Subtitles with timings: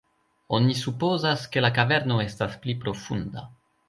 [0.59, 3.45] Oni supozas, ke la kaverno estas pli profunda.